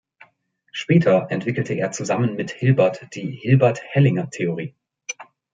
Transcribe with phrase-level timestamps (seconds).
[0.71, 4.73] Später entwickelte er zusammen mit Hilbert die Hilbert-Hellinger-Theorie.